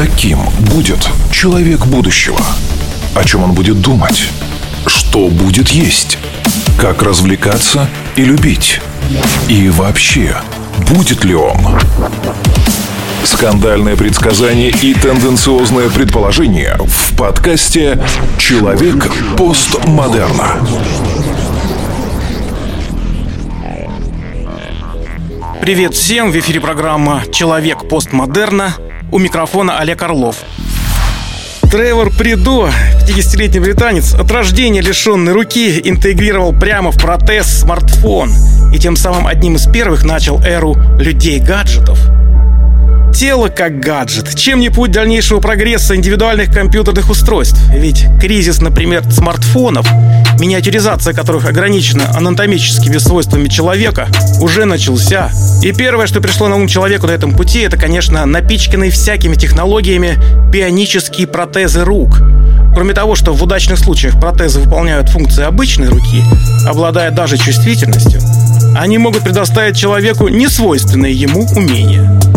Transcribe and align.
Каким 0.00 0.38
будет 0.72 1.10
человек 1.30 1.84
будущего? 1.84 2.40
О 3.14 3.22
чем 3.22 3.42
он 3.42 3.52
будет 3.52 3.82
думать? 3.82 4.30
Что 4.86 5.28
будет 5.28 5.68
есть? 5.68 6.16
Как 6.78 7.02
развлекаться 7.02 7.86
и 8.16 8.24
любить? 8.24 8.80
И 9.46 9.68
вообще, 9.68 10.36
будет 10.88 11.22
ли 11.26 11.34
он? 11.34 11.78
Скандальное 13.24 13.94
предсказание 13.94 14.70
и 14.70 14.94
тенденциозное 14.94 15.90
предположение 15.90 16.78
в 16.78 17.14
подкасте 17.18 18.02
«Человек 18.38 19.06
постмодерна». 19.36 20.66
Привет 25.60 25.94
всем! 25.94 26.30
В 26.32 26.38
эфире 26.38 26.58
программа 26.58 27.22
«Человек 27.30 27.86
постмодерна». 27.86 28.72
У 29.12 29.18
микрофона 29.18 29.78
Олег 29.78 30.02
Орлов. 30.02 30.36
Тревор 31.70 32.10
Придо, 32.10 32.68
50-летний 33.08 33.60
британец, 33.60 34.14
от 34.14 34.30
рождения 34.30 34.80
лишенный 34.80 35.32
руки, 35.32 35.80
интегрировал 35.84 36.52
прямо 36.52 36.90
в 36.92 36.96
протез 36.96 37.46
смартфон 37.60 38.32
и 38.72 38.78
тем 38.78 38.96
самым 38.96 39.26
одним 39.26 39.56
из 39.56 39.66
первых 39.66 40.04
начал 40.04 40.40
эру 40.42 40.76
людей-гаджетов– 40.98 41.98
Тело 43.20 43.48
как 43.48 43.80
гаджет. 43.80 44.34
Чем 44.34 44.60
не 44.60 44.70
путь 44.70 44.92
дальнейшего 44.92 45.40
прогресса 45.40 45.94
индивидуальных 45.94 46.50
компьютерных 46.50 47.10
устройств? 47.10 47.60
Ведь 47.68 48.06
кризис, 48.18 48.62
например, 48.62 49.04
смартфонов, 49.12 49.86
миниатюризация 50.38 51.12
которых 51.12 51.44
ограничена 51.44 52.16
анатомическими 52.16 52.96
свойствами 52.96 53.48
человека, 53.48 54.08
уже 54.40 54.64
начался. 54.64 55.30
И 55.62 55.70
первое, 55.72 56.06
что 56.06 56.22
пришло 56.22 56.48
на 56.48 56.56
ум 56.56 56.66
человеку 56.66 57.08
на 57.08 57.10
этом 57.10 57.34
пути, 57.34 57.60
это, 57.60 57.76
конечно, 57.76 58.24
напичканные 58.24 58.90
всякими 58.90 59.34
технологиями 59.34 60.16
бионические 60.50 61.26
протезы 61.26 61.84
рук. 61.84 62.22
Кроме 62.72 62.94
того, 62.94 63.16
что 63.16 63.34
в 63.34 63.42
удачных 63.42 63.78
случаях 63.78 64.18
протезы 64.18 64.60
выполняют 64.60 65.10
функции 65.10 65.44
обычной 65.44 65.88
руки, 65.88 66.24
обладая 66.66 67.10
даже 67.10 67.36
чувствительностью, 67.36 68.22
они 68.74 68.96
могут 68.96 69.24
предоставить 69.24 69.76
человеку 69.76 70.28
несвойственные 70.28 71.12
ему 71.12 71.46
умения. 71.54 72.29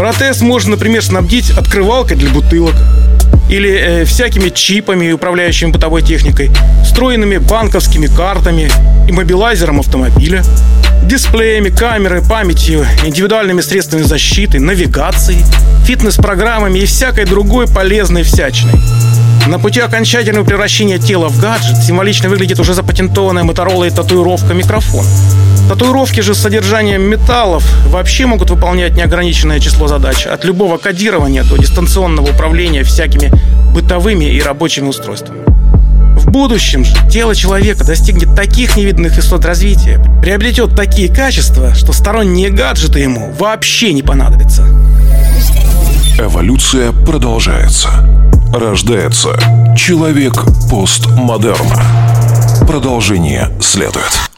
Протез 0.00 0.40
можно, 0.40 0.70
например, 0.70 1.04
снабдить 1.04 1.50
открывалкой 1.50 2.16
для 2.16 2.30
бутылок 2.30 2.74
или 3.50 3.70
э, 3.70 4.04
всякими 4.06 4.48
чипами, 4.48 5.12
управляющими 5.12 5.72
бытовой 5.72 6.00
техникой, 6.00 6.50
встроенными 6.82 7.36
банковскими 7.36 8.06
картами, 8.06 8.70
иммобилайзером 9.08 9.78
автомобиля, 9.80 10.42
дисплеями, 11.02 11.68
камерой, 11.68 12.22
памятью, 12.22 12.86
индивидуальными 13.04 13.60
средствами 13.60 14.00
защиты, 14.00 14.58
навигацией, 14.58 15.44
фитнес-программами 15.84 16.78
и 16.78 16.86
всякой 16.86 17.26
другой 17.26 17.68
полезной 17.68 18.22
всячиной. 18.22 18.80
На 19.48 19.58
пути 19.58 19.80
окончательного 19.80 20.46
превращения 20.46 20.96
тела 20.96 21.28
в 21.28 21.38
гаджет 21.38 21.76
символично 21.76 22.30
выглядит 22.30 22.58
уже 22.58 22.72
запатентованная 22.72 23.44
Моторола 23.44 23.84
и 23.84 23.90
татуировка 23.90 24.54
микрофон– 24.54 25.04
Татуировки 25.70 26.18
же 26.18 26.34
с 26.34 26.38
содержанием 26.38 27.02
металлов 27.02 27.62
вообще 27.86 28.26
могут 28.26 28.50
выполнять 28.50 28.96
неограниченное 28.96 29.60
число 29.60 29.86
задач. 29.86 30.26
От 30.26 30.44
любого 30.44 30.78
кодирования 30.78 31.44
до 31.44 31.56
дистанционного 31.56 32.32
управления 32.32 32.82
всякими 32.82 33.32
бытовыми 33.72 34.24
и 34.24 34.42
рабочими 34.42 34.88
устройствами. 34.88 35.42
В 36.18 36.28
будущем 36.28 36.84
же 36.84 36.96
тело 37.08 37.36
человека 37.36 37.84
достигнет 37.84 38.34
таких 38.34 38.76
невиданных 38.76 39.14
высот 39.14 39.44
развития, 39.44 40.04
приобретет 40.20 40.74
такие 40.74 41.08
качества, 41.08 41.72
что 41.76 41.92
сторонние 41.92 42.50
гаджеты 42.50 42.98
ему 42.98 43.32
вообще 43.38 43.92
не 43.92 44.02
понадобятся. 44.02 44.66
Эволюция 46.18 46.90
продолжается. 46.90 47.90
Рождается 48.52 49.38
человек 49.76 50.34
постмодерна. 50.68 51.80
Продолжение 52.66 53.52
следует. 53.60 54.29